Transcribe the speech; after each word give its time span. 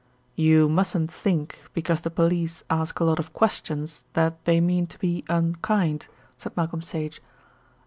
"You 0.35 0.67
mustn't 0.67 1.11
think 1.11 1.61
because 1.75 2.01
the 2.01 2.09
police 2.09 2.63
ask 2.71 2.99
a 2.99 3.03
lot 3.03 3.19
of 3.19 3.33
questions 3.33 4.03
that 4.13 4.43
they 4.45 4.59
mean 4.59 4.87
to 4.87 4.97
be 4.97 5.23
unkind," 5.29 6.07
said 6.37 6.57
Malcolm 6.57 6.81
Sage. 6.81 7.21